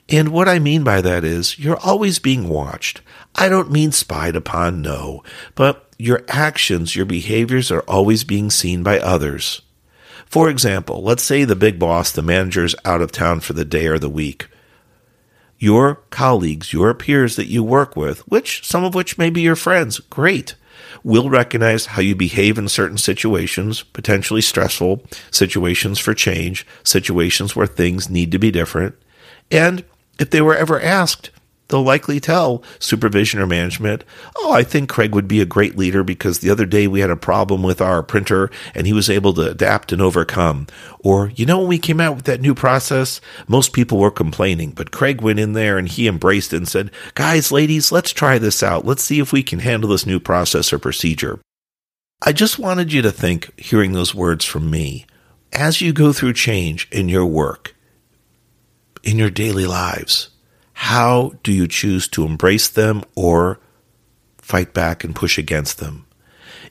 And 0.08 0.30
what 0.30 0.48
I 0.48 0.60
mean 0.60 0.86
by 0.86 1.02
that 1.02 1.26
is 1.26 1.60
you're 1.60 1.80
always 1.82 2.18
being 2.18 2.48
watched. 2.48 3.02
I 3.36 3.50
don't 3.50 3.74
mean 3.74 3.92
spied 3.92 4.38
upon, 4.38 4.82
no, 4.82 5.22
but 5.54 5.90
your 5.98 6.24
actions, 6.30 6.96
your 6.96 7.06
behaviors 7.06 7.72
are 7.72 7.84
always 7.90 8.24
being 8.24 8.50
seen 8.50 8.82
by 8.82 8.98
others. 9.02 9.64
For 10.26 10.50
example, 10.50 11.04
let's 11.04 11.24
say 11.24 11.44
the 11.44 11.58
big 11.58 11.78
boss, 11.78 12.10
the 12.10 12.22
manager's 12.22 12.74
out 12.86 13.02
of 13.02 13.12
town 13.12 13.42
for 13.42 13.52
the 13.52 13.66
day 13.66 13.88
or 13.88 14.00
the 14.00 14.10
week 14.10 14.48
your 15.60 15.96
colleagues, 16.10 16.72
your 16.72 16.94
peers 16.94 17.36
that 17.36 17.48
you 17.48 17.64
work 17.64 17.98
with, 17.98 18.20
which 18.30 18.66
some 18.66 18.84
of 18.84 18.96
which 18.96 19.18
may 19.18 19.30
be 19.30 19.42
your 19.42 19.56
friends, 19.56 20.00
great, 20.00 20.56
will 21.04 21.30
recognize 21.30 21.88
how 21.88 22.02
you 22.02 22.16
behave 22.16 22.58
in 22.58 22.68
certain 22.68 22.98
situations, 22.98 23.84
potentially 23.84 24.42
stressful 24.42 25.04
situations 25.32 26.00
for 26.00 26.14
change, 26.14 26.66
situations 26.84 27.56
where 27.56 27.68
things 27.68 28.10
need 28.10 28.32
to 28.32 28.40
be 28.40 28.52
different. 28.52 28.96
And 29.52 29.84
if 30.20 30.30
they 30.30 30.42
were 30.42 30.56
ever 30.56 30.82
asked, 30.82 31.32
they'll 31.68 31.84
likely 31.84 32.20
tell 32.20 32.64
supervision 32.80 33.40
or 33.40 33.48
management, 33.48 34.04
Oh, 34.38 34.52
I 34.52 34.64
think 34.64 34.90
Craig 34.90 35.14
would 35.16 35.28
be 35.28 35.42
a 35.42 35.46
great 35.46 35.78
leader 35.78 36.04
because 36.04 36.40
the 36.40 36.50
other 36.50 36.66
day 36.66 36.88
we 36.88 37.00
had 37.00 37.10
a 37.10 37.16
problem 37.16 37.64
with 37.64 37.82
our 37.82 38.04
printer 38.04 38.50
and 38.76 38.86
he 38.86 38.94
was 38.94 39.10
able 39.10 39.34
to 39.34 39.50
adapt 39.50 39.92
and 39.92 40.02
overcome. 40.02 40.68
Or, 41.00 41.32
you 41.36 41.46
know, 41.46 41.60
when 41.60 41.68
we 41.68 41.80
came 41.80 42.00
out 42.00 42.16
with 42.16 42.26
that 42.26 42.42
new 42.42 42.54
process, 42.54 43.22
most 43.48 43.74
people 43.74 43.98
were 43.98 44.12
complaining, 44.12 44.72
but 44.72 44.92
Craig 44.92 45.22
went 45.22 45.40
in 45.40 45.54
there 45.54 45.78
and 45.78 45.88
he 45.88 46.08
embraced 46.08 46.54
it 46.54 46.58
and 46.58 46.68
said, 46.68 46.92
Guys, 47.16 47.52
ladies, 47.52 47.92
let's 47.92 48.12
try 48.12 48.38
this 48.38 48.64
out. 48.64 48.86
Let's 48.86 49.04
see 49.04 49.20
if 49.20 49.32
we 49.32 49.44
can 49.44 49.60
handle 49.60 49.90
this 49.90 50.06
new 50.06 50.20
process 50.20 50.72
or 50.72 50.80
procedure. 50.80 51.40
I 52.26 52.32
just 52.32 52.58
wanted 52.58 52.94
you 52.94 53.02
to 53.02 53.12
think, 53.12 53.60
hearing 53.60 53.92
those 53.92 54.16
words 54.16 54.46
from 54.46 54.70
me, 54.70 55.06
as 55.52 55.82
you 55.82 55.92
go 55.92 56.14
through 56.14 56.34
change 56.34 56.88
in 56.90 57.10
your 57.10 57.26
work, 57.26 57.76
in 59.04 59.18
your 59.18 59.30
daily 59.30 59.66
lives, 59.66 60.30
how 60.84 61.32
do 61.44 61.54
you 61.54 61.66
choose 61.66 62.10
to 62.10 62.26
embrace 62.26 62.68
them 62.68 63.02
or 63.16 63.58
fight 64.38 64.74
back 64.74 65.06
and 65.06 65.16
push 65.16 65.38
against 65.38 65.80
them? 65.80 66.06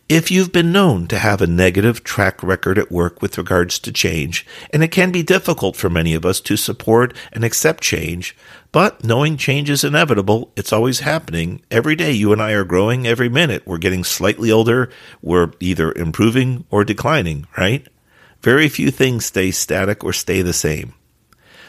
If 0.06 0.30
you've 0.30 0.52
been 0.52 0.70
known 0.70 1.06
to 1.06 1.18
have 1.18 1.40
a 1.40 1.46
negative 1.46 2.04
track 2.04 2.42
record 2.42 2.76
at 2.78 2.92
work 2.92 3.22
with 3.22 3.38
regards 3.38 3.78
to 3.78 3.90
change, 3.90 4.46
and 4.70 4.84
it 4.84 4.88
can 4.88 5.12
be 5.12 5.22
difficult 5.22 5.76
for 5.76 5.88
many 5.88 6.12
of 6.12 6.26
us 6.26 6.42
to 6.42 6.58
support 6.58 7.16
and 7.32 7.42
accept 7.42 7.82
change, 7.82 8.36
but 8.70 9.02
knowing 9.02 9.38
change 9.38 9.70
is 9.70 9.82
inevitable, 9.82 10.52
it's 10.56 10.74
always 10.74 11.00
happening. 11.00 11.62
Every 11.70 11.96
day 11.96 12.12
you 12.12 12.34
and 12.34 12.42
I 12.42 12.52
are 12.52 12.64
growing, 12.64 13.06
every 13.06 13.30
minute 13.30 13.62
we're 13.64 13.78
getting 13.78 14.04
slightly 14.04 14.52
older, 14.52 14.90
we're 15.22 15.52
either 15.58 15.90
improving 15.90 16.66
or 16.70 16.84
declining, 16.84 17.46
right? 17.56 17.88
Very 18.42 18.68
few 18.68 18.90
things 18.90 19.24
stay 19.24 19.50
static 19.52 20.04
or 20.04 20.12
stay 20.12 20.42
the 20.42 20.52
same. 20.52 20.92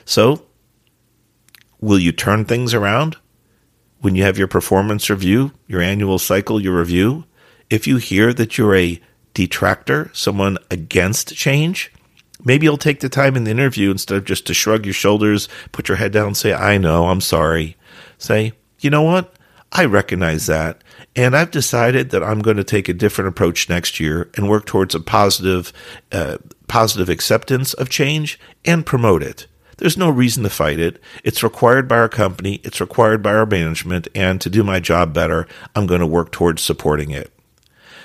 So 0.04 0.46
Will 1.84 2.00
you 2.00 2.14
turn 2.14 2.46
things 2.46 2.74
around 2.74 3.18
when 4.00 4.16
you 4.16 4.24
have 4.24 4.38
your 4.38 4.48
performance 4.48 5.10
review, 5.10 5.52
your 5.68 5.82
annual 5.82 6.18
cycle, 6.18 6.62
your 6.62 6.80
review? 6.80 7.26
If 7.70 7.88
you 7.88 7.98
hear 7.98 8.34
that 8.36 8.58
you're 8.58 8.74
a 8.74 9.02
detractor, 9.34 10.10
someone 10.14 10.58
against 10.72 11.36
change, 11.36 11.92
maybe 12.42 12.66
you'll 12.66 12.78
take 12.78 13.02
the 13.02 13.10
time 13.10 13.36
in 13.36 13.44
the 13.44 13.52
interview 13.52 13.92
instead 13.92 14.16
of 14.16 14.24
just 14.24 14.48
to 14.48 14.54
shrug 14.54 14.86
your 14.86 14.94
shoulders, 14.94 15.50
put 15.74 15.90
your 15.90 15.98
head 15.98 16.14
down 16.14 16.28
and 16.28 16.38
say, 16.38 16.54
I 16.54 16.78
know, 16.78 17.10
I'm 17.10 17.20
sorry. 17.20 17.76
Say, 18.18 18.54
you 18.80 18.90
know 18.90 19.02
what? 19.02 19.36
I 19.74 19.84
recognize 19.84 20.46
that. 20.46 20.82
And 21.18 21.36
I've 21.36 21.52
decided 21.52 22.12
that 22.12 22.24
I'm 22.24 22.40
going 22.40 22.56
to 22.56 22.64
take 22.64 22.88
a 22.88 22.94
different 22.94 23.28
approach 23.28 23.68
next 23.68 24.00
year 24.00 24.32
and 24.38 24.50
work 24.50 24.66
towards 24.66 24.96
a 24.96 25.02
positive, 25.02 25.74
uh, 26.14 26.38
positive 26.70 27.10
acceptance 27.10 27.74
of 27.74 27.90
change 27.90 28.40
and 28.64 28.86
promote 28.86 29.22
it. 29.22 29.48
There's 29.84 29.98
no 29.98 30.10
reason 30.10 30.44
to 30.44 30.50
fight 30.50 30.80
it. 30.80 30.98
It's 31.26 31.44
required 31.44 31.90
by 31.90 31.98
our 31.98 32.08
company, 32.08 32.62
it's 32.64 32.80
required 32.80 33.22
by 33.22 33.34
our 33.34 33.46
management, 33.46 34.08
and 34.16 34.40
to 34.40 34.50
do 34.50 34.64
my 34.64 34.80
job 34.80 35.14
better, 35.14 35.46
I'm 35.76 35.88
going 35.88 36.00
to 36.00 36.08
work 36.08 36.32
towards 36.32 36.62
supporting 36.62 37.12
it. 37.12 37.34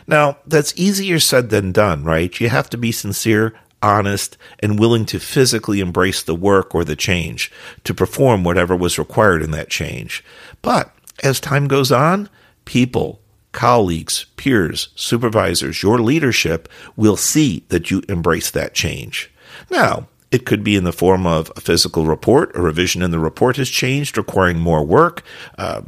Now, 0.04 0.38
that's 0.44 0.76
easier 0.76 1.20
said 1.20 1.50
than 1.50 1.70
done, 1.70 2.02
right? 2.02 2.40
You 2.40 2.48
have 2.48 2.68
to 2.70 2.76
be 2.76 2.90
sincere, 2.90 3.54
honest, 3.80 4.36
and 4.58 4.76
willing 4.76 5.06
to 5.06 5.20
physically 5.20 5.78
embrace 5.78 6.20
the 6.20 6.34
work 6.34 6.74
or 6.74 6.82
the 6.82 6.96
change, 6.96 7.52
to 7.84 7.94
perform 7.94 8.42
whatever 8.42 8.74
was 8.74 8.98
required 8.98 9.40
in 9.40 9.52
that 9.52 9.70
change. 9.70 10.24
But 10.62 10.92
as 11.22 11.38
time 11.38 11.68
goes 11.68 11.92
on, 11.92 12.28
people, 12.64 13.20
colleagues, 13.52 14.26
peers, 14.34 14.88
supervisors, 14.96 15.84
your 15.84 16.00
leadership 16.00 16.68
will 16.96 17.16
see 17.16 17.62
that 17.68 17.92
you 17.92 18.02
embrace 18.08 18.50
that 18.50 18.74
change. 18.74 19.30
Now, 19.70 20.08
It 20.30 20.44
could 20.44 20.62
be 20.62 20.76
in 20.76 20.84
the 20.84 20.92
form 20.92 21.26
of 21.26 21.50
a 21.56 21.60
physical 21.60 22.06
report, 22.06 22.54
a 22.54 22.60
revision 22.60 23.02
in 23.02 23.10
the 23.10 23.18
report 23.18 23.56
has 23.56 23.70
changed, 23.70 24.18
requiring 24.18 24.58
more 24.58 24.84
work. 24.84 25.22
Uh, 25.56 25.82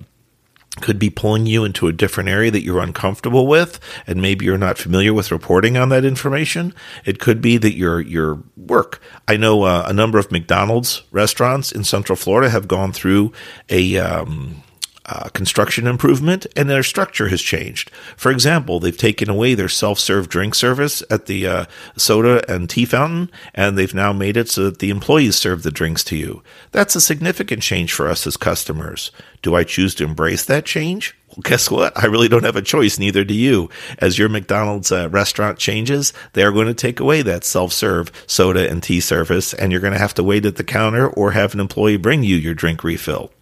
could 0.81 0.99
be 0.99 1.11
pulling 1.11 1.47
you 1.47 1.65
into 1.65 1.89
a 1.89 1.93
different 1.93 2.29
area 2.29 2.51
that 2.51 2.63
you're 2.63 2.81
uncomfortable 2.81 3.47
with 3.47 3.81
and 4.07 4.23
maybe 4.23 4.45
you're 4.45 4.57
not 4.57 4.79
familiar 4.79 5.13
with 5.13 5.31
reporting 5.31 5.77
on 5.77 5.89
that 5.91 6.05
information. 6.05 6.73
It 7.05 7.19
could 7.19 7.43
be 7.43 7.59
that 7.59 7.75
your 7.75 8.01
your 8.01 8.43
work. 8.57 9.01
I 9.29 9.37
know 9.37 9.65
uh, 9.65 9.85
a 9.87 9.93
number 9.93 10.19
of 10.19 10.31
mcdonald's 10.31 11.03
restaurants 11.11 11.73
in 11.73 11.85
central 11.85 12.17
florida 12.17 12.51
have 12.51 12.69
gone 12.69 12.93
through 12.93 13.33
a 13.69 13.99
um, 13.99 14.63
uh, 15.11 15.29
construction 15.31 15.89
improvement 15.89 16.47
and 16.55 16.71
their 16.71 16.85
structure 16.85 17.29
has 17.29 17.43
changed. 17.43 17.91
For 18.17 18.31
example, 18.31 18.79
they've 18.79 18.97
taken 18.97 19.29
away 19.29 19.55
their 19.55 19.69
self 19.69 19.99
serve 19.99 20.29
drink 20.29 20.55
service 20.55 21.03
at 21.11 21.27
the 21.27 21.47
uh, 21.47 21.65
soda 21.97 22.49
and 22.49 22.71
tea 22.71 22.85
fountain, 22.85 23.31
and 23.53 23.77
they've 23.77 23.95
now 23.95 24.13
made 24.13 24.37
it 24.37 24.49
so 24.49 24.65
that 24.67 24.79
the 24.79 24.91
employees 24.91 25.37
serve 25.37 25.65
the 25.65 25.73
drinks 25.73 26.05
to 26.05 26.17
you. 26.17 26.43
That's 26.71 26.95
a 26.95 27.01
significant 27.01 27.63
change 27.63 27.93
for 27.93 28.09
us 28.09 28.27
as 28.27 28.37
customers. 28.37 29.11
Do 29.43 29.57
I 29.57 29.65
choose 29.65 29.95
to 29.97 30.05
embrace 30.05 30.45
that 30.45 30.65
change? 30.65 31.17
Well, 31.31 31.43
guess 31.43 31.71
what? 31.71 31.97
I 31.97 32.07
really 32.07 32.29
don't 32.29 32.45
have 32.45 32.57
a 32.57 32.63
choice, 32.63 32.99
neither 32.99 33.25
do 33.25 33.35
you. 33.35 33.69
As 33.99 34.19
your 34.19 34.29
McDonald's 34.29 34.93
uh, 34.93 35.09
restaurant 35.11 35.59
changes, 35.59 36.13
they 36.35 36.45
are 36.45 36.53
going 36.53 36.67
to 36.69 36.75
take 36.75 37.01
away 37.01 37.23
that 37.23 37.45
self 37.45 37.73
serve 37.73 38.13
soda 38.29 38.71
and 38.71 38.83
tea 38.83 39.01
service, 39.01 39.55
and 39.55 39.73
you're 39.73 39.81
going 39.81 39.93
to 39.93 39.99
have 39.99 40.15
to 40.15 40.25
wait 40.25 40.47
at 40.47 40.57
the 40.57 40.65
counter 40.65 41.09
or 41.09 41.33
have 41.33 41.55
an 41.55 41.61
employee 41.61 41.97
bring 41.97 42.23
you 42.23 42.37
your 42.37 42.55
drink 42.55 42.85
refill. 42.85 43.33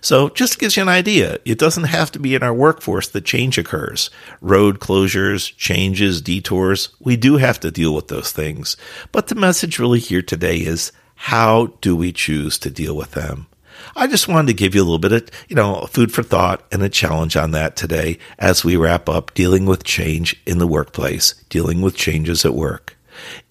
So 0.00 0.28
just 0.30 0.58
gives 0.58 0.76
you 0.76 0.82
an 0.82 0.88
idea. 0.88 1.38
It 1.44 1.58
doesn't 1.58 1.84
have 1.84 2.10
to 2.12 2.18
be 2.18 2.34
in 2.34 2.42
our 2.42 2.54
workforce 2.54 3.08
that 3.08 3.24
change 3.24 3.58
occurs. 3.58 4.10
Road 4.40 4.80
closures, 4.80 5.54
changes, 5.56 6.20
detours, 6.20 6.88
we 7.00 7.16
do 7.16 7.36
have 7.36 7.60
to 7.60 7.70
deal 7.70 7.94
with 7.94 8.08
those 8.08 8.32
things. 8.32 8.76
But 9.12 9.28
the 9.28 9.34
message 9.34 9.78
really 9.78 10.00
here 10.00 10.22
today 10.22 10.58
is 10.58 10.92
how 11.14 11.74
do 11.80 11.96
we 11.96 12.12
choose 12.12 12.58
to 12.58 12.70
deal 12.70 12.96
with 12.96 13.12
them? 13.12 13.46
I 13.94 14.06
just 14.06 14.28
wanted 14.28 14.48
to 14.48 14.54
give 14.54 14.74
you 14.74 14.82
a 14.82 14.84
little 14.84 14.98
bit 14.98 15.12
of, 15.12 15.30
you 15.48 15.56
know, 15.56 15.86
food 15.86 16.12
for 16.12 16.22
thought 16.22 16.64
and 16.72 16.82
a 16.82 16.88
challenge 16.88 17.36
on 17.36 17.50
that 17.52 17.76
today 17.76 18.18
as 18.38 18.64
we 18.64 18.76
wrap 18.76 19.08
up 19.08 19.34
dealing 19.34 19.66
with 19.66 19.84
change 19.84 20.40
in 20.46 20.58
the 20.58 20.66
workplace, 20.66 21.34
dealing 21.48 21.82
with 21.82 21.96
changes 21.96 22.44
at 22.44 22.54
work. 22.54 22.95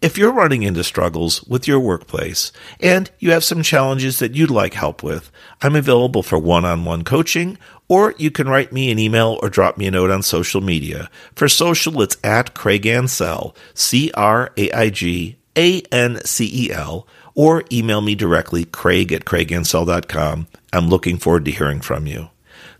If 0.02 0.18
you're 0.18 0.32
running 0.32 0.64
into 0.64 0.84
struggles 0.84 1.44
with 1.44 1.68
your 1.68 1.80
workplace 1.80 2.52
and 2.80 3.10
you 3.20 3.32
have 3.32 3.44
some 3.44 3.64
challenges 3.64 4.20
that 4.20 4.36
you'd 4.36 4.52
like 4.52 4.74
help 4.74 5.04
with, 5.04 5.32
I'm 5.62 5.76
available 5.76 6.24
for 6.24 6.38
one 6.38 6.66
on 6.66 6.86
one 6.86 7.04
coaching, 7.04 7.58
or 7.88 8.14
you 8.18 8.32
can 8.32 8.50
write 8.50 8.72
me 8.72 8.92
an 8.92 9.00
email 9.00 9.40
or 9.42 9.50
drop 9.50 9.78
me 9.78 9.88
a 9.88 9.92
note 9.92 10.12
on 10.12 10.24
social 10.24 10.62
media. 10.62 11.10
For 11.36 11.48
social, 11.48 12.02
it's 12.02 12.18
at 12.24 12.54
Craig 12.54 12.84
Ancel, 12.84 13.56
C 13.74 14.12
R 14.14 14.52
A 14.58 14.72
I 14.72 14.90
G 14.90 15.38
A 15.56 15.82
N 15.92 16.20
C 16.26 16.68
E 16.68 16.72
L, 16.72 17.08
or 17.34 17.64
email 17.72 18.02
me 18.02 18.16
directly, 18.16 18.66
craig 18.66 19.12
at 19.12 19.26
craigancel.com. 19.26 20.48
I'm 20.74 20.88
looking 20.88 21.18
forward 21.18 21.46
to 21.46 21.52
hearing 21.52 21.82
from 21.82 22.08
you. 22.08 22.30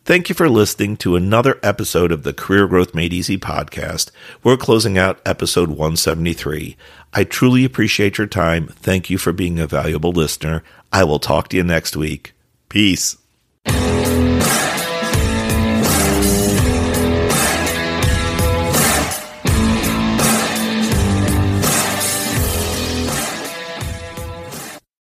Thank 0.06 0.30
you 0.30 0.36
for 0.36 0.48
listening 0.48 0.98
to 0.98 1.16
another 1.16 1.60
episode 1.64 2.12
of 2.12 2.22
the 2.22 2.32
Career 2.32 2.68
Growth 2.68 2.94
Made 2.94 3.12
Easy 3.12 3.40
podcast. 3.40 4.12
We're 4.44 4.56
closing 4.56 5.00
out 5.00 5.20
episode 5.26 5.70
173. 5.70 6.78
I 7.12 7.24
truly 7.24 7.66
appreciate 7.66 8.20
your 8.20 8.28
time. 8.28 8.68
Thank 8.68 9.10
you 9.10 9.18
for 9.18 9.32
being 9.34 9.60
a 9.60 9.66
valuable 9.66 10.12
listener. 10.12 10.62
I 10.94 11.06
will 11.06 11.18
talk 11.18 11.48
to 11.50 11.58
you 11.58 11.64
next 11.64 11.98
week. 11.98 12.34
Peace. 12.70 13.18